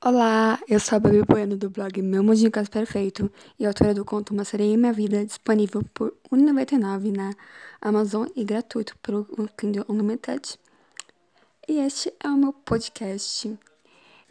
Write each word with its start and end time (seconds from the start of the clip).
Olá, 0.00 0.60
eu 0.68 0.78
sou 0.78 0.94
a 0.94 1.00
Babi 1.00 1.22
Bueno 1.22 1.56
do 1.56 1.68
blog 1.68 2.00
Meu 2.02 2.22
Mundinho 2.22 2.52
Caso 2.52 2.70
Perfeito 2.70 3.28
e 3.58 3.66
autora 3.66 3.92
do 3.92 4.04
conto 4.04 4.32
Uma 4.32 4.44
Sereia 4.44 4.72
em 4.72 4.76
Minha 4.76 4.92
Vida, 4.92 5.26
disponível 5.26 5.82
por 5.92 6.14
R$ 6.30 6.38
1,99 6.38 7.16
na 7.16 7.34
Amazon 7.80 8.28
e 8.36 8.44
gratuito 8.44 8.96
pelo 8.98 9.26
Kindle 9.58 9.84
Unlimited. 9.88 10.56
E 11.66 11.80
este 11.80 12.14
é 12.22 12.28
o 12.28 12.36
meu 12.36 12.52
podcast. 12.52 13.58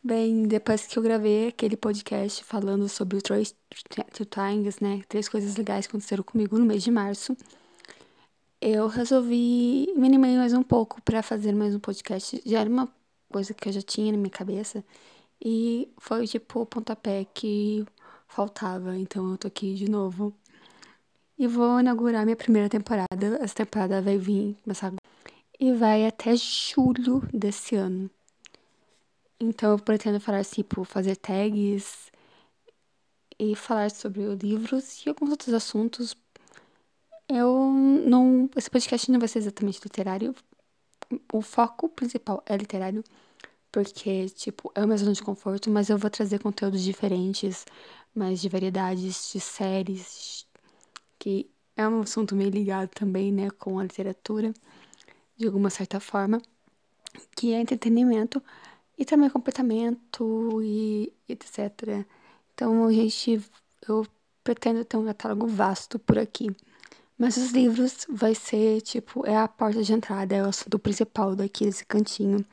Bem, 0.02 0.44
depois 0.44 0.88
que 0.88 0.98
eu 0.98 1.04
gravei 1.04 1.50
aquele 1.50 1.76
podcast 1.76 2.46
falando 2.46 2.88
sobre 2.88 3.18
o 3.18 3.22
Três 3.22 3.54
Times, 4.30 4.80
né, 4.80 5.02
três 5.10 5.28
coisas 5.28 5.58
legais 5.58 5.86
que 5.86 5.92
aconteceram 5.92 6.24
comigo 6.24 6.58
no 6.58 6.66
mês 6.66 6.82
de 6.82 6.92
março, 6.92 7.36
eu 8.62 8.88
resolvi 8.88 9.92
me 9.98 10.08
animar 10.08 10.30
mais 10.30 10.54
um 10.54 10.64
pouco 10.64 11.02
para 11.02 11.22
fazer 11.22 11.54
mais 11.54 11.76
um 11.76 11.80
podcast. 11.80 12.42
Já 12.46 12.62
era 12.62 12.70
uma 12.70 12.88
coisa 13.30 13.54
que 13.54 13.68
eu 13.68 13.74
já 13.74 13.82
tinha 13.82 14.14
na 14.14 14.18
minha 14.18 14.30
cabeça 14.30 14.82
e 15.44 15.92
foi 16.00 16.28
tipo 16.28 16.62
o 16.62 16.66
pontapé 16.66 17.26
que 17.34 17.86
faltava. 18.28 18.98
Então 18.98 19.32
eu 19.32 19.38
tô 19.38 19.48
aqui 19.48 19.76
de 19.76 19.90
novo. 19.90 20.34
E 21.38 21.48
vou 21.48 21.80
inaugurar 21.80 22.26
minha 22.26 22.36
primeira 22.36 22.70
temporada. 22.70 23.38
Essa 23.42 23.56
temporada 23.56 24.02
vai 24.02 24.18
vir 24.18 24.58
começar 24.64 24.94
e 25.60 25.74
vai 25.74 26.06
até 26.06 26.36
julho 26.36 27.22
desse 27.34 27.76
ano. 27.76 28.10
Então 29.40 29.72
eu 29.72 29.80
pretendo 29.80 30.20
falar 30.20 30.44
tipo 30.44 30.84
fazer 30.84 31.16
tags 31.16 32.12
e 33.40 33.56
falar 33.56 33.92
sobre 33.92 34.24
livros 34.36 35.06
e 35.06 35.10
alguns 35.10 35.32
outros 35.32 35.54
assuntos. 35.54 36.16
Eu 37.30 37.72
não, 37.72 38.50
esse 38.56 38.70
podcast 38.70 39.12
não 39.12 39.20
vai 39.20 39.28
ser 39.28 39.40
exatamente 39.40 39.82
literário. 39.84 40.34
O 41.32 41.42
foco 41.42 41.90
principal 41.90 42.44
é 42.46 42.56
literário, 42.58 43.04
porque, 43.72 44.28
tipo, 44.30 44.72
é 44.76 44.84
uma 44.84 44.98
zona 44.98 45.14
de 45.14 45.22
conforto, 45.22 45.70
mas 45.70 45.90
eu 45.90 45.98
vou 45.98 46.10
trazer 46.10 46.40
conteúdos 46.40 46.82
diferentes, 46.82 47.66
mais 48.16 48.42
de 48.42 48.50
variedades 48.50 49.32
de 49.32 49.40
séries, 49.40 50.48
que 51.20 51.50
é 51.76 51.88
um 51.88 52.02
assunto 52.02 52.36
meio 52.36 52.50
ligado 52.50 52.90
também, 52.90 53.32
né, 53.32 53.50
com 53.52 53.80
a 53.80 53.84
literatura, 53.84 54.54
de 55.38 55.46
alguma 55.46 55.70
certa 55.70 56.00
forma, 56.00 56.42
que 57.36 57.54
é 57.54 57.62
entretenimento 57.62 58.42
e 58.98 59.06
também 59.06 59.30
comportamento 59.30 60.62
e 60.64 61.14
etc. 61.30 62.06
Então, 62.54 62.86
a 62.86 62.92
gente, 62.92 63.42
eu 63.88 64.06
pretendo 64.44 64.84
ter 64.86 64.98
um 64.98 65.06
catálogo 65.06 65.48
vasto 65.48 66.00
por 66.00 66.18
aqui. 66.18 66.50
Mas 67.18 67.36
os 67.38 67.52
livros 67.52 68.06
vai 68.10 68.36
ser, 68.36 68.82
tipo, 68.82 69.26
é 69.26 69.36
a 69.36 69.48
porta 69.48 69.84
de 69.84 69.92
entrada, 69.94 70.36
é 70.36 70.44
o 70.44 70.50
assunto 70.50 70.78
principal 70.80 71.36
daqui 71.36 71.66
desse 71.66 71.86
cantinho 71.86 72.46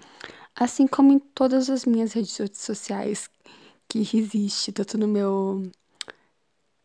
assim 0.55 0.87
como 0.87 1.13
em 1.13 1.19
todas 1.19 1.69
as 1.71 1.85
minhas 1.85 2.13
redes 2.13 2.39
sociais 2.55 3.29
que 3.89 3.99
existe, 4.01 4.73
tanto 4.73 4.97
no 4.99 5.09
meu 5.09 5.71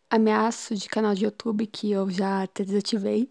ameaço 0.09 0.75
de 0.75 0.89
canal 0.89 1.14
de 1.14 1.25
YouTube 1.25 1.67
que 1.67 1.92
eu 1.92 2.09
já 2.09 2.47
desativei, 2.47 3.30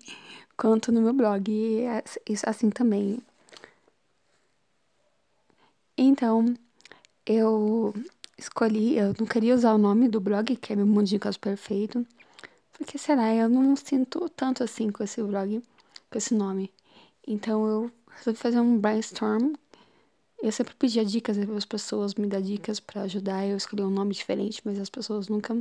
quanto 0.57 0.93
no 0.93 1.03
meu 1.03 1.13
blog, 1.13 1.51
e 1.51 1.83
é 1.83 2.03
assim 2.47 2.71
também. 2.71 3.21
Então, 5.97 6.55
eu 7.27 7.93
escolhi, 8.39 8.97
eu 8.97 9.15
não 9.19 9.27
queria 9.27 9.55
usar 9.55 9.75
o 9.75 9.79
nome 9.79 10.09
do 10.09 10.21
blog, 10.21 10.57
que 10.57 10.73
é 10.73 10.77
meu 10.77 10.87
mundo 10.87 11.07
de 11.07 11.19
caso 11.19 11.41
perfeito, 11.41 12.07
porque 12.73 12.97
será, 12.97 13.35
eu 13.35 13.49
não 13.49 13.75
sinto 13.75 14.29
tanto 14.31 14.63
assim 14.63 14.91
com 14.91 15.03
esse 15.03 15.21
blog, 15.23 15.61
com 16.09 16.19
esse 16.19 16.35
nome. 16.35 16.73
Então 17.27 17.67
eu 17.67 17.91
resolvi 18.17 18.39
fazer 18.39 18.61
um 18.61 18.79
brainstorm 18.79 19.53
eu 20.43 20.53
sempre 20.53 20.75
pedia 20.75 21.05
dicas 21.05 21.37
as 21.39 21.65
pessoas 21.65 22.15
me 22.15 22.27
dar 22.27 22.41
dicas 22.41 22.81
para 22.81 23.03
ajudar. 23.03 23.47
Eu 23.47 23.57
escolhi 23.57 23.83
um 23.83 23.91
nome 23.91 24.15
diferente, 24.15 24.63
mas 24.65 24.79
as 24.79 24.89
pessoas 24.91 25.29
nunca 25.29 25.57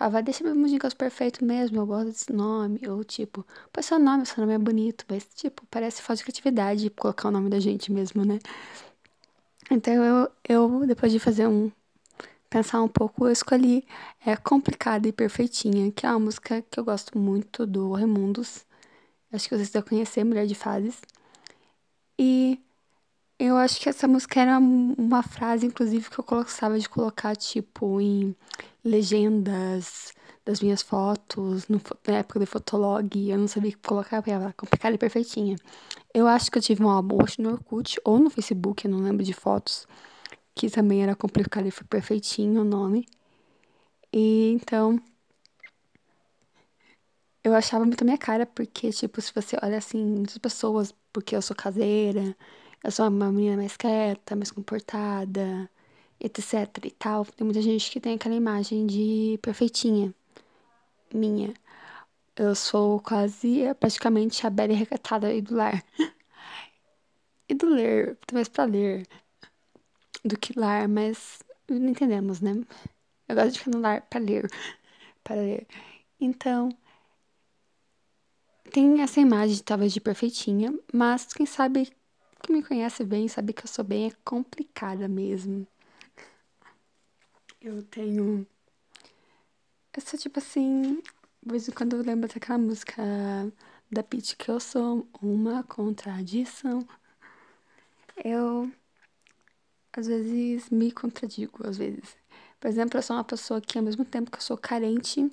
ah, 0.00 0.20
deixa 0.20 0.44
meu 0.44 0.68
dicas 0.68 0.94
perfeito 0.94 1.44
mesmo, 1.44 1.78
eu 1.78 1.86
gosto 1.86 2.06
desse 2.06 2.32
nome. 2.32 2.80
Ou 2.88 3.02
tipo, 3.04 3.44
põe 3.72 3.82
seu 3.82 3.98
nome, 3.98 4.24
seu 4.26 4.40
nome 4.40 4.54
é 4.54 4.58
bonito, 4.58 5.04
mas 5.08 5.26
tipo, 5.34 5.66
parece 5.70 6.00
falta 6.02 6.18
de 6.18 6.24
criatividade 6.24 6.90
colocar 6.90 7.28
o 7.28 7.30
nome 7.32 7.50
da 7.50 7.58
gente 7.58 7.90
mesmo, 7.92 8.24
né? 8.24 8.38
Então 9.70 9.92
eu, 9.94 10.30
eu 10.48 10.86
depois 10.86 11.12
de 11.12 11.18
fazer 11.18 11.46
um. 11.48 11.70
pensar 12.50 12.82
um 12.82 12.88
pouco, 12.88 13.26
eu 13.26 13.32
escolhi 13.32 13.84
é 14.24 14.36
Complicada 14.36 15.08
e 15.08 15.12
Perfeitinha, 15.12 15.92
que 15.92 16.06
é 16.06 16.10
uma 16.10 16.20
música 16.20 16.62
que 16.62 16.78
eu 16.80 16.84
gosto 16.84 17.18
muito 17.18 17.66
do 17.66 17.92
Raimundos. 17.92 18.64
Acho 19.32 19.48
que 19.48 19.56
vocês 19.56 19.70
devem 19.70 19.88
conhecer, 19.88 20.24
Mulher 20.24 20.46
de 20.46 20.54
Fases. 20.54 21.00
E 22.18 22.60
eu 23.38 23.56
acho 23.56 23.80
que 23.80 23.88
essa 23.88 24.08
música 24.08 24.40
era 24.40 24.58
uma 24.58 25.22
frase, 25.22 25.66
inclusive, 25.66 26.10
que 26.10 26.18
eu 26.18 26.24
gostava 26.24 26.78
de 26.78 26.88
colocar, 26.88 27.36
tipo, 27.36 28.00
em 28.00 28.34
legendas 28.84 30.12
das 30.44 30.60
minhas 30.60 30.82
fotos, 30.82 31.68
no, 31.68 31.80
na 32.06 32.14
época 32.18 32.40
do 32.40 32.46
Fotolog, 32.46 33.30
eu 33.30 33.38
não 33.38 33.46
sabia 33.48 33.76
colocar, 33.86 34.22
porque 34.22 34.30
era 34.32 34.52
complicada 34.54 34.94
e 34.94 34.98
perfeitinha. 34.98 35.56
Eu 36.14 36.26
acho 36.28 36.50
que 36.50 36.58
eu 36.58 36.62
tive 36.62 36.82
um 36.84 36.90
álbum, 36.90 37.18
acho 37.24 37.42
no 37.42 37.52
Orkut, 37.52 38.00
ou 38.04 38.18
no 38.20 38.30
Facebook, 38.30 38.86
eu 38.86 38.90
não 38.92 39.00
lembro 39.00 39.24
de 39.24 39.34
fotos, 39.34 39.86
que 40.54 40.70
também 40.70 41.02
era 41.02 41.16
complicado 41.16 41.66
e 41.68 41.72
perfeitinho 41.86 42.62
o 42.62 42.64
nome. 42.64 43.06
E 44.12 44.52
então, 44.54 45.00
eu 47.44 47.54
achava 47.54 47.84
muito 47.84 48.02
a 48.02 48.04
minha 48.04 48.18
cara, 48.18 48.46
porque, 48.46 48.90
tipo, 48.90 49.20
se 49.20 49.32
você 49.34 49.56
olha 49.62 49.78
assim, 49.78 50.04
muitas 50.04 50.38
pessoas, 50.38 50.92
porque 51.12 51.34
eu 51.36 51.42
sou 51.42 51.56
caseira, 51.56 52.36
eu 52.84 52.90
sou 52.90 53.08
uma 53.08 53.32
menina 53.32 53.56
mais 53.56 53.76
quieta, 53.76 54.36
mais 54.36 54.50
comportada, 54.50 55.70
etc 56.20 56.84
e 56.84 56.90
tal. 56.92 57.24
Tem 57.24 57.44
muita 57.44 57.62
gente 57.62 57.90
que 57.90 58.00
tem 58.00 58.14
aquela 58.14 58.34
imagem 58.34 58.86
de 58.86 59.38
perfeitinha 59.42 60.14
minha. 61.14 61.54
Eu 62.36 62.54
sou 62.54 63.00
quase, 63.00 63.64
praticamente 63.80 64.46
a 64.46 64.50
bela 64.50 64.74
recatada 64.74 65.32
e 65.32 65.42
do 65.42 65.56
lar. 65.56 65.84
e 67.48 67.54
do 67.54 67.68
ler, 67.68 68.16
talvez 68.26 68.48
pra 68.48 68.64
ler. 68.64 69.06
Do 70.24 70.38
que 70.38 70.58
lar, 70.58 70.88
mas 70.88 71.38
não 71.68 71.88
entendemos, 71.88 72.40
né? 72.40 72.52
Eu 73.28 73.36
gosto 73.36 73.52
de 73.52 73.58
ficar 73.60 73.70
no 73.72 73.80
lar 73.80 74.02
pra 74.02 74.20
ler. 74.20 74.48
Para 75.24 75.36
ler. 75.36 75.66
Então, 76.20 76.70
tem 78.72 79.02
essa 79.02 79.20
imagem 79.20 79.58
talvez 79.64 79.92
de 79.92 80.00
perfeitinha, 80.00 80.72
mas 80.92 81.26
quem 81.26 81.44
sabe 81.44 81.92
que 82.42 82.52
me 82.52 82.62
conhece 82.62 83.04
bem 83.04 83.28
sabe 83.28 83.52
que 83.52 83.64
eu 83.64 83.68
sou 83.68 83.84
bem 83.84 84.12
complicada 84.24 85.08
mesmo. 85.08 85.66
Eu 87.60 87.82
tenho. 87.82 88.46
Essa, 89.92 90.16
tipo 90.16 90.38
assim. 90.38 91.02
De 91.42 91.50
vez 91.52 91.68
em 91.68 91.72
quando 91.72 91.96
eu 91.96 92.02
lembro 92.02 92.28
daquela 92.32 92.58
música 92.58 93.02
da 93.90 94.02
Pitty 94.02 94.36
que 94.36 94.50
eu 94.50 94.60
sou 94.60 95.08
uma 95.20 95.62
contradição. 95.64 96.86
Eu. 98.24 98.70
Às 99.92 100.06
vezes 100.06 100.70
me 100.70 100.92
contradigo, 100.92 101.66
às 101.66 101.76
vezes. 101.76 102.16
Por 102.60 102.68
exemplo, 102.68 102.98
eu 102.98 103.02
sou 103.02 103.16
uma 103.16 103.24
pessoa 103.24 103.60
que, 103.60 103.78
ao 103.78 103.84
mesmo 103.84 104.04
tempo 104.04 104.30
que 104.30 104.38
eu 104.38 104.42
sou 104.42 104.56
carente, 104.56 105.30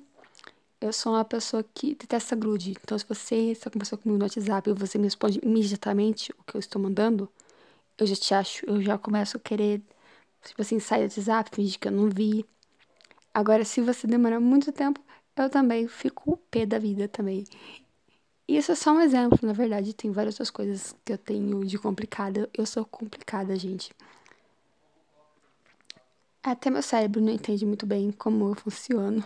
eu 0.80 0.92
sou 0.92 1.12
uma 1.12 1.24
pessoa 1.24 1.64
que 1.74 1.94
detesta 1.94 2.36
grude. 2.36 2.72
Então, 2.82 2.98
se 2.98 3.06
você 3.06 3.52
está 3.52 3.70
conversando 3.70 4.00
comigo 4.00 4.18
no 4.18 4.24
WhatsApp 4.24 4.70
e 4.70 4.72
você 4.74 4.98
me 4.98 5.04
responde 5.04 5.40
imediatamente 5.42 6.32
o 6.38 6.44
que 6.44 6.56
eu 6.56 6.58
estou 6.60 6.80
mandando, 6.80 7.28
eu 7.98 8.06
já 8.06 8.16
te 8.16 8.34
acho, 8.34 8.66
eu 8.66 8.82
já 8.82 8.98
começo 8.98 9.36
a 9.36 9.40
querer, 9.40 9.82
tipo 10.44 10.62
assim, 10.62 10.78
sair 10.80 11.08
do 11.08 11.12
WhatsApp, 11.12 11.50
fingir 11.54 11.78
que 11.80 11.88
eu 11.88 11.92
não 11.92 12.08
vi. 12.10 12.46
Agora, 13.34 13.64
se 13.64 13.80
você 13.80 14.06
demora 14.06 14.40
muito 14.40 14.72
tempo, 14.72 15.00
eu 15.36 15.50
também 15.50 15.88
fico 15.88 16.32
o 16.32 16.36
pé 16.36 16.66
da 16.66 16.78
vida 16.78 17.08
também. 17.08 17.44
E 18.48 18.56
isso 18.56 18.72
é 18.72 18.74
só 18.74 18.92
um 18.92 19.00
exemplo, 19.00 19.38
na 19.42 19.52
verdade, 19.52 19.92
tem 19.92 20.10
várias 20.12 20.34
outras 20.34 20.50
coisas 20.50 20.94
que 21.04 21.12
eu 21.12 21.18
tenho 21.18 21.64
de 21.64 21.78
complicada. 21.78 22.48
Eu 22.56 22.64
sou 22.64 22.84
complicada, 22.84 23.56
gente. 23.56 23.92
Até 26.42 26.70
meu 26.70 26.82
cérebro 26.82 27.20
não 27.20 27.32
entende 27.32 27.66
muito 27.66 27.84
bem 27.84 28.12
como 28.12 28.48
eu 28.50 28.54
funciono. 28.54 29.24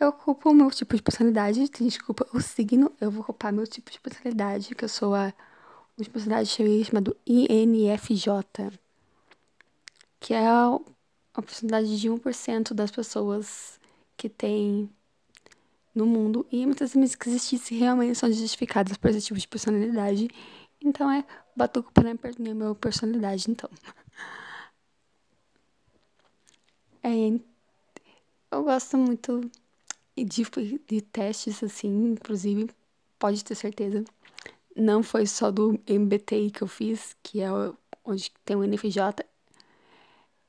Eu 0.00 0.12
culpo 0.12 0.50
o 0.50 0.54
meu 0.54 0.70
tipo 0.70 0.94
de 0.96 1.02
personalidade, 1.02 1.68
tem 1.68 1.88
gente 1.88 1.98
que 1.98 2.04
culpa 2.04 2.26
o 2.32 2.40
signo, 2.40 2.92
eu 3.00 3.10
vou 3.10 3.24
culpar 3.24 3.52
meu 3.52 3.66
tipo 3.66 3.90
de 3.90 4.00
personalidade, 4.00 4.74
que 4.74 4.84
eu 4.84 4.88
sou 4.88 5.14
a 5.14 5.32
uma 5.96 6.08
personalidade 6.08 6.48
chamado 6.84 7.16
INFJ, 7.26 8.78
que 10.20 10.34
é 10.34 10.46
a, 10.46 10.78
personalidade 11.42 12.00
de 12.00 12.08
1% 12.08 12.74
das 12.74 12.90
pessoas 12.92 13.80
que 14.16 14.28
tem 14.28 14.88
no 15.94 16.06
mundo, 16.06 16.46
e 16.52 16.64
muitas 16.64 16.94
vezes 16.94 17.16
que 17.16 17.28
existissem 17.28 17.78
realmente 17.78 18.16
são 18.16 18.30
justificadas 18.30 18.96
por 18.96 19.10
esse 19.10 19.22
tipo 19.22 19.38
de 19.40 19.48
personalidade. 19.48 20.28
Então 20.80 21.10
é, 21.10 21.24
bato 21.56 21.82
culpa 21.82 22.02
na 22.02 22.14
minha 22.38 22.74
personalidade, 22.76 23.50
então. 23.50 23.70
É, 27.00 27.40
eu 28.50 28.64
gosto 28.64 28.96
muito 28.98 29.50
de, 30.24 30.44
de 30.86 31.00
testes, 31.02 31.62
assim, 31.62 31.88
inclusive, 32.12 32.70
pode 33.18 33.44
ter 33.44 33.54
certeza. 33.54 34.04
Não 34.76 35.02
foi 35.02 35.26
só 35.26 35.50
do 35.50 35.80
MBTI 35.88 36.50
que 36.50 36.62
eu 36.62 36.68
fiz, 36.68 37.16
que 37.22 37.40
é 37.40 37.48
onde 38.04 38.30
tem 38.44 38.56
o 38.56 38.64
NFJ. 38.64 39.24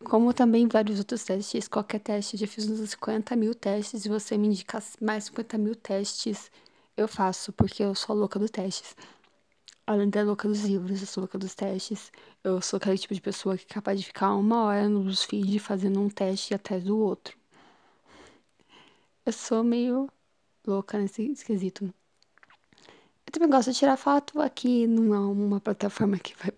Como 0.05 0.33
também 0.33 0.67
vários 0.67 0.99
outros 0.99 1.23
testes, 1.23 1.67
qualquer 1.67 1.99
teste, 1.99 2.35
eu 2.35 2.39
já 2.41 2.47
fiz 2.47 2.69
uns 2.69 2.89
50 2.91 3.35
mil 3.35 3.53
testes 3.53 4.05
e 4.05 4.09
você 4.09 4.37
me 4.37 4.47
indicar 4.47 4.81
mais 5.01 5.25
50 5.25 5.57
mil 5.57 5.75
testes, 5.75 6.49
eu 6.95 7.07
faço, 7.07 7.51
porque 7.53 7.83
eu 7.83 7.93
sou 7.95 8.15
louca 8.15 8.39
dos 8.39 8.51
testes. 8.51 8.95
Além 9.87 10.09
da 10.09 10.21
louca 10.21 10.47
dos 10.47 10.61
livros, 10.65 11.01
eu 11.01 11.07
sou 11.07 11.21
louca 11.21 11.37
dos 11.37 11.55
testes. 11.55 12.11
Eu 12.43 12.61
sou 12.61 12.77
aquele 12.77 12.97
tipo 12.97 13.13
de 13.13 13.21
pessoa 13.21 13.57
que 13.57 13.65
é 13.65 13.73
capaz 13.73 13.99
de 13.99 14.05
ficar 14.05 14.35
uma 14.35 14.63
hora 14.65 14.87
no 14.87 15.03
BuzzFeed 15.03 15.59
fazendo 15.59 15.99
um 15.99 16.09
teste 16.09 16.53
atrás 16.53 16.83
do 16.83 16.97
outro. 16.99 17.38
Eu 19.25 19.33
sou 19.33 19.63
meio 19.63 20.09
louca 20.65 20.97
nesse 20.97 21.31
esquisito. 21.31 21.85
Eu 23.25 23.31
também 23.31 23.49
gosto 23.49 23.71
de 23.71 23.77
tirar 23.77 23.97
foto 23.97 24.41
aqui 24.41 24.87
numa 24.87 25.19
uma 25.19 25.59
plataforma 25.59 26.17
que 26.17 26.35
vai 26.37 26.51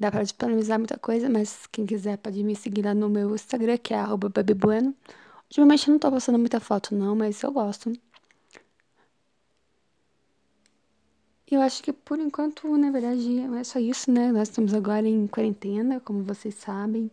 Dá 0.00 0.10
para 0.10 0.22
disponibilizar 0.22 0.78
muita 0.78 0.98
coisa, 0.98 1.28
mas 1.28 1.66
quem 1.66 1.84
quiser 1.84 2.16
pode 2.16 2.42
me 2.42 2.56
seguir 2.56 2.82
lá 2.82 2.94
no 2.94 3.10
meu 3.10 3.34
Instagram, 3.34 3.76
que 3.76 3.92
é 3.92 3.98
babibueno. 4.32 4.94
Ultimamente 5.44 5.88
eu 5.88 5.92
não 5.92 5.98
tô 5.98 6.10
postando 6.10 6.38
muita 6.38 6.58
foto 6.58 6.94
não, 6.94 7.14
mas 7.14 7.42
eu 7.42 7.52
gosto. 7.52 7.92
Eu 11.50 11.60
acho 11.60 11.82
que 11.82 11.92
por 11.92 12.18
enquanto, 12.18 12.66
na 12.78 12.90
verdade, 12.90 13.40
é 13.40 13.64
só 13.64 13.78
isso, 13.78 14.10
né? 14.10 14.32
Nós 14.32 14.48
estamos 14.48 14.72
agora 14.72 15.06
em 15.06 15.26
quarentena, 15.26 16.00
como 16.00 16.24
vocês 16.24 16.54
sabem. 16.54 17.10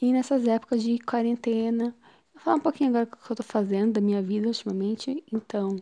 E 0.00 0.12
nessas 0.12 0.46
épocas 0.46 0.80
de 0.84 1.00
quarentena, 1.00 1.92
vou 2.36 2.44
falar 2.44 2.56
um 2.56 2.60
pouquinho 2.60 2.90
agora 2.90 3.06
do 3.06 3.16
que 3.16 3.30
eu 3.32 3.36
tô 3.36 3.42
fazendo 3.42 3.94
da 3.94 4.00
minha 4.00 4.22
vida 4.22 4.46
ultimamente. 4.46 5.24
Então, 5.32 5.76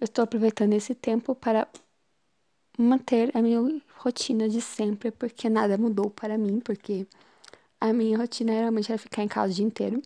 eu 0.00 0.04
estou 0.04 0.24
aproveitando 0.24 0.72
esse 0.74 0.94
tempo 0.94 1.34
para 1.34 1.68
manter 2.78 3.30
a 3.36 3.40
minha 3.40 3.60
rotina 3.96 4.48
de 4.48 4.60
sempre, 4.60 5.10
porque 5.10 5.48
nada 5.48 5.78
mudou 5.78 6.10
para 6.10 6.36
mim, 6.36 6.60
porque 6.60 7.06
a 7.80 7.92
minha 7.92 8.18
rotina 8.18 8.52
realmente 8.52 8.90
era 8.90 8.98
ficar 8.98 9.22
em 9.22 9.28
casa 9.28 9.52
o 9.52 9.54
dia 9.56 9.64
inteiro. 9.64 10.02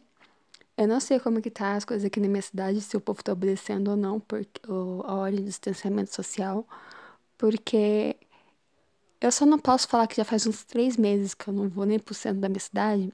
Eu 0.76 0.86
não 0.86 1.00
sei 1.00 1.18
como 1.18 1.42
que 1.42 1.50
tá 1.50 1.74
as 1.74 1.84
coisas 1.84 2.04
aqui 2.06 2.20
na 2.20 2.28
minha 2.28 2.42
cidade, 2.42 2.80
se 2.80 2.96
o 2.96 3.00
povo 3.00 3.22
tá 3.24 3.32
obedecendo 3.32 3.90
ou 3.90 3.96
não, 3.96 4.20
porque 4.20 4.60
a 5.04 5.14
ordem 5.14 5.40
de 5.40 5.46
distanciamento 5.46 6.14
social, 6.14 6.66
porque 7.36 8.16
eu 9.20 9.32
só 9.32 9.44
não 9.46 9.58
posso 9.58 9.88
falar 9.88 10.06
que 10.06 10.16
já 10.16 10.24
faz 10.24 10.46
uns 10.46 10.64
três 10.64 10.96
meses 10.96 11.34
que 11.34 11.48
eu 11.48 11.54
não 11.54 11.68
vou 11.68 11.84
nem 11.86 11.98
pro 11.98 12.14
centro 12.14 12.40
da 12.40 12.48
minha 12.48 12.60
cidade, 12.60 13.12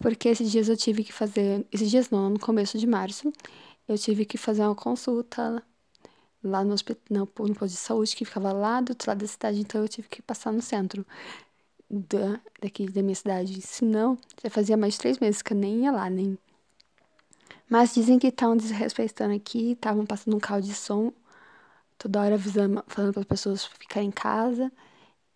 porque 0.00 0.28
esses 0.30 0.50
dias 0.50 0.68
eu 0.68 0.76
tive 0.76 1.04
que 1.04 1.12
fazer, 1.12 1.64
esses 1.70 1.90
dias 1.90 2.10
não, 2.10 2.30
no 2.30 2.40
começo 2.40 2.78
de 2.78 2.86
março, 2.86 3.32
eu 3.86 3.96
tive 3.98 4.24
que 4.24 4.38
fazer 4.38 4.62
uma 4.62 4.74
consulta 4.74 5.62
lá 6.42 6.64
no 6.64 6.72
hospital, 6.72 7.02
no 7.10 7.26
posto 7.26 7.68
de 7.68 7.76
saúde 7.76 8.16
que 8.16 8.24
ficava 8.24 8.52
lá 8.52 8.80
do 8.80 8.90
outro 8.90 9.10
lado 9.10 9.20
da 9.20 9.26
cidade, 9.26 9.60
então 9.60 9.82
eu 9.82 9.88
tive 9.88 10.08
que 10.08 10.22
passar 10.22 10.52
no 10.52 10.62
centro 10.62 11.06
da, 11.88 12.40
daqui 12.62 12.86
da 12.90 13.02
minha 13.02 13.14
cidade. 13.14 13.60
Senão, 13.60 14.16
já 14.42 14.48
fazia 14.48 14.76
mais 14.76 14.94
de 14.94 15.00
três 15.00 15.18
meses 15.18 15.42
que 15.42 15.52
eu 15.52 15.56
nem 15.56 15.82
ia 15.84 15.92
lá, 15.92 16.08
nem. 16.08 16.38
Mas 17.68 17.94
dizem 17.94 18.18
que 18.18 18.28
estavam 18.28 18.56
desrespeitando 18.56 19.34
aqui, 19.34 19.72
estavam 19.72 20.06
passando 20.06 20.36
um 20.36 20.40
carro 20.40 20.62
de 20.62 20.74
som, 20.74 21.12
toda 21.98 22.20
hora 22.20 22.34
avisando, 22.34 22.82
falando 22.88 23.12
para 23.12 23.20
as 23.20 23.26
pessoas 23.26 23.64
ficarem 23.64 24.08
em 24.08 24.12
casa. 24.12 24.72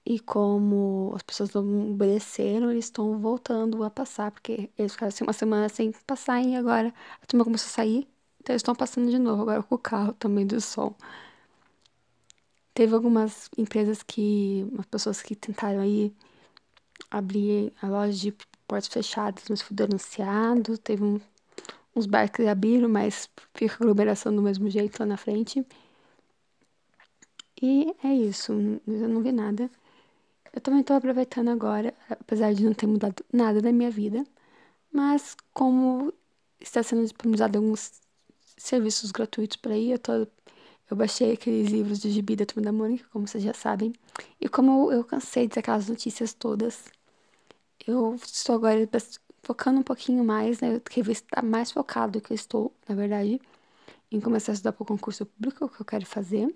E 0.07 0.19
como 0.21 1.13
as 1.17 1.23
pessoas 1.23 1.53
não 1.55 1.93
obedeceram, 1.93 2.71
eles 2.71 2.87
estão 2.87 3.19
voltando 3.19 3.83
a 3.83 3.91
passar, 3.91 4.31
porque 4.31 4.71
eles 4.79 4.93
ficaram 4.93 5.09
assim 5.09 5.25
uma 5.25 5.33
semana 5.33 5.69
sem 5.69 5.93
passar 6.07 6.43
e 6.43 6.55
agora 6.57 6.93
a 7.23 7.27
turma 7.27 7.45
começou 7.45 7.69
a 7.69 7.71
sair. 7.71 8.09
Então, 8.41 8.53
eles 8.53 8.61
estão 8.61 8.75
passando 8.75 9.11
de 9.11 9.19
novo 9.19 9.43
agora 9.43 9.63
com 9.63 9.75
o 9.75 9.79
carro 9.79 10.13
também 10.15 10.47
do 10.47 10.61
sol. 10.61 10.95
Teve 12.75 12.95
algumas 12.95 13.49
empresas 13.57 14.03
que, 14.03 14.67
umas 14.73 14.87
pessoas 14.87 15.23
que 15.23 15.35
tentaram 15.37 15.81
aí 15.81 16.13
abrir 17.11 17.73
a 17.81 17.89
loja 17.89 18.13
de 18.19 18.33
portas 18.67 18.89
fechadas, 18.89 19.45
mas 19.49 19.63
foi 19.63 19.77
denunciado. 19.77 20.77
Teve 20.79 21.05
um, 21.05 21.21
uns 21.97 22.07
bares 22.07 22.31
que 22.33 22.47
abriram, 22.47 22.89
mas 22.89 23.29
fica 23.55 23.77
aglomeração 23.77 24.35
do 24.35 24.43
mesmo 24.43 24.69
jeito 24.71 24.99
lá 25.01 25.07
na 25.07 25.17
frente. 25.17 25.65
E 27.61 27.95
é 28.05 28.13
isso, 28.15 28.53
eu 28.53 29.09
não 29.09 29.23
vi 29.23 29.33
nada. 29.33 29.71
Eu 30.55 30.61
também 30.61 30.81
estou 30.81 30.97
aproveitando 30.97 31.49
agora, 31.51 31.93
apesar 32.09 32.55
de 32.55 32.65
não 32.65 32.73
ter 32.75 32.87
mudado 32.87 33.25
nada 33.33 33.61
na 33.61 33.73
minha 33.73 33.91
vida, 33.91 34.25
mas 34.93 35.37
como 35.53 36.15
está 36.61 36.83
sendo 36.83 37.03
disponibilizado 37.03 37.59
alguns 37.59 37.93
serviços 38.57 39.11
gratuitos 39.11 39.57
por 39.57 39.73
aí. 39.73 39.91
Eu, 39.91 39.99
tô, 39.99 40.13
eu 40.13 40.97
baixei 40.97 41.33
aqueles 41.33 41.71
livros 41.71 42.01
de 42.01 42.11
gibi 42.11 42.37
da 42.37 42.47
Turma 42.47 42.63
da 42.65 42.73
Mônica, 42.73 43.07
como 43.13 43.27
vocês 43.27 43.43
já 43.43 43.55
sabem. 43.55 43.93
E 44.41 44.49
como 44.49 44.93
eu, 44.93 45.05
cansei 45.05 45.49
daquelas 45.49 45.89
notícias 45.89 46.33
todas, 46.33 46.85
eu 47.87 48.15
estou 48.15 48.57
agora 48.57 48.89
focando 49.43 49.81
um 49.81 49.83
pouquinho 49.83 50.25
mais, 50.25 50.61
né? 50.61 50.77
Eu 50.77 50.81
queria 50.81 51.13
estar 51.13 51.43
mais 51.43 51.71
focado 51.71 52.19
do 52.19 52.21
que 52.21 52.33
eu 52.33 52.37
estou, 52.37 52.73
na 52.89 52.95
verdade, 52.95 53.41
em 54.11 54.21
começar 54.21 54.53
a 54.53 54.55
estudar 54.55 54.73
para 54.73 54.83
o 54.83 54.87
concurso 54.87 55.27
público 55.27 55.69
que 55.69 55.83
eu 55.83 55.87
quero 55.87 56.07
fazer. 56.07 56.55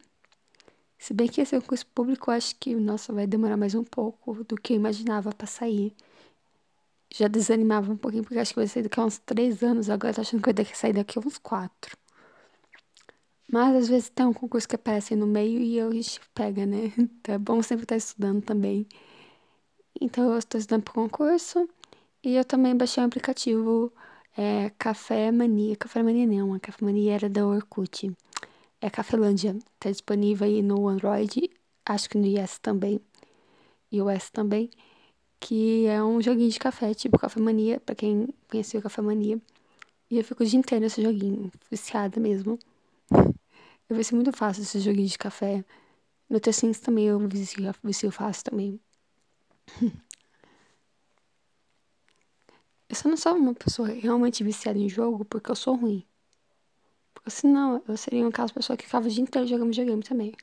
Se 0.99 1.15
bem 1.15 1.29
que 1.29 1.41
esse 1.41 1.59
concurso 1.61 1.87
público, 1.87 2.31
eu 2.31 2.35
acho 2.35 2.57
que, 2.57 2.75
nossa, 2.75 3.13
vai 3.13 3.27
demorar 3.27 3.57
mais 3.57 3.75
um 3.75 3.85
pouco 3.85 4.45
do 4.45 4.57
que 4.57 4.73
eu 4.75 4.77
imaginava 4.77 5.33
para 5.33 5.47
sair 5.47 5.95
já 7.15 7.29
desanimava 7.29 7.93
um 7.93 7.97
pouquinho, 7.97 8.23
porque 8.23 8.39
acho 8.39 8.53
que 8.53 8.61
vai 8.61 8.67
sair 8.67 8.83
daqui 8.83 9.01
a 9.01 9.05
uns 9.05 9.19
três 9.19 9.63
anos, 9.63 9.91
agora 9.91 10.15
tô 10.15 10.21
achando 10.21 10.43
que 10.43 10.53
vai 10.53 10.65
sair 10.75 10.93
daqui 10.93 11.19
a 11.19 11.23
uns 11.23 11.39
quatro. 11.39 11.97
Mas 13.51 13.75
às 13.77 13.89
vezes 13.89 14.11
tem 14.11 14.27
um 14.27 14.33
concurso 14.33 14.69
que 14.69 14.75
aparece 14.77 15.17
no 15.17 15.27
meio 15.27 15.61
e 15.61 15.81
a 15.81 15.91
gente 15.91 16.21
pega, 16.35 16.67
né? 16.67 16.93
Então 16.99 17.35
é 17.35 17.39
bom 17.39 17.63
sempre 17.63 17.85
estar 17.85 17.97
estudando 17.97 18.43
também. 18.43 18.87
Então 20.01 20.33
eu 20.33 20.39
estou 20.39 20.59
estudando 20.59 20.83
para 20.83 20.93
o 20.93 20.95
concurso 20.95 21.69
e 22.25 22.37
eu 22.37 22.45
também 22.45 22.77
baixei 22.77 23.03
um 23.03 23.07
aplicativo 23.07 23.93
é, 24.37 24.71
Café 24.79 25.33
Mania. 25.33 25.77
Café 25.77 26.03
Mania 26.03 26.27
não, 26.27 26.55
a 26.55 26.61
Café 26.61 26.85
Mania 26.85 27.15
era 27.15 27.29
da 27.31 27.47
Orkut. 27.47 28.13
É 28.81 28.91
Cafelândia. 28.91 29.57
Tá 29.79 29.91
disponível 29.91 30.47
aí 30.47 30.63
no 30.63 30.89
Android, 30.89 31.51
acho 31.87 32.09
que 32.11 32.19
no 32.19 32.27
iOS 32.27 32.59
também. 32.59 33.01
iOS 33.93 34.31
também 34.31 34.71
que 35.41 35.87
é 35.87 36.03
um 36.03 36.21
joguinho 36.23 36.51
de 36.51 36.59
café, 36.59 36.95
tipo 36.95 37.19
Café 37.19 37.41
Mania, 37.41 37.81
pra 37.81 37.95
quem 37.95 38.29
conheceu 38.51 38.83
Café 38.83 39.03
Mania. 39.03 39.41
E 40.11 40.19
eu 40.19 40.25
fico 40.25 40.43
o 40.43 40.47
dia 40.47 40.59
inteiro 40.59 40.85
nesse 40.85 41.03
joguinho, 41.03 41.51
viciada 41.71 42.21
mesmo. 42.21 42.59
Eu 43.91 43.97
vi 43.97 44.15
muito 44.15 44.33
fácil 44.33 44.63
esse 44.63 44.81
joguinho 44.81 45.09
de 45.09 45.19
café. 45.19 45.65
No 46.31 46.41
The 46.41 46.53
Sims 46.53 46.81
também 46.81 47.07
eu 47.07 47.19
vicio, 47.29 47.75
vicio 47.85 48.11
fácil 48.13 48.45
também. 48.45 48.81
Eu 52.89 52.97
só 52.97 53.09
não 53.09 53.17
sou 53.17 53.35
uma 53.37 53.55
pessoa 53.55 53.89
realmente 53.89 54.43
viciada 54.43 54.79
em 54.79 54.89
jogo 54.89 55.25
porque 55.25 55.51
eu 55.51 55.55
sou 55.57 55.77
ruim. 55.77 56.08
Porque 57.29 57.41
senão 57.43 57.83
eu 57.87 57.97
seria 57.97 58.23
uma 58.23 58.31
aquelas 58.31 58.53
pessoa 58.53 58.77
que 58.77 58.87
ficava 58.87 59.07
o 59.07 59.11
dia 59.11 59.23
inteiro 59.23 59.47
jogando 59.47 59.69
videogame 59.69 60.03
também. 60.03 60.35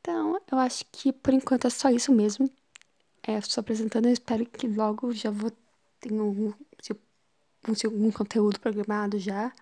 Então, 0.00 0.40
eu 0.50 0.58
acho 0.58 0.84
que 0.92 1.12
por 1.12 1.34
enquanto 1.34 1.66
é 1.66 1.70
só 1.70 1.90
isso 1.90 2.12
mesmo. 2.12 2.48
É, 3.26 3.36
estou 3.38 3.60
apresentando, 3.62 4.06
eu 4.06 4.12
espero 4.12 4.46
que 4.46 4.68
logo 4.68 5.12
já 5.12 5.30
vou 5.30 5.50
ter 6.00 6.12
um, 6.12 6.54
um, 7.68 8.06
um 8.06 8.12
conteúdo 8.12 8.60
programado 8.60 9.18
já. 9.18 9.52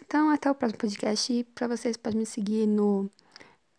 Então, 0.00 0.30
até 0.30 0.48
o 0.50 0.54
próximo 0.54 0.78
podcast. 0.80 1.32
E 1.32 1.44
pra 1.44 1.66
vocês, 1.66 1.96
podem 1.96 2.20
me 2.20 2.26
seguir 2.26 2.66
no 2.66 3.10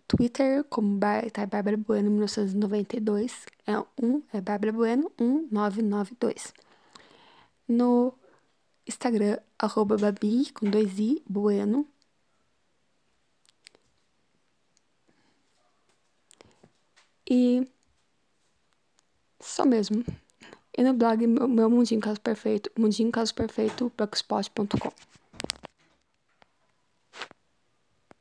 Twitter 0.07 0.65
como 0.65 0.97
Bar 0.97 1.31
tá, 1.31 1.45
Bárbara 1.45 1.77
Bueno 1.77 2.11
1992. 2.11 3.45
É 3.65 3.79
um, 3.79 4.21
é 4.33 4.41
Bárbara 4.41 4.73
Bueno 4.73 5.09
1992. 5.19 6.53
No 7.67 8.13
Instagram, 8.87 9.37
arroba 9.57 9.97
Babi 9.97 10.51
com 10.51 10.69
dois 10.69 10.99
i, 10.99 11.23
Bueno 11.27 11.87
E 17.29 17.65
só 19.39 19.65
mesmo. 19.65 20.03
E 20.77 20.83
no 20.83 20.93
blog 20.93 21.25
meu, 21.27 21.69
Mundinho 21.69 22.01
Caso 22.01 22.19
Perfeito, 22.21 22.71
mundinho 22.77 23.11
caso 23.11 23.33
perfeito, 23.33 23.91
blogspot.com. 23.95 24.91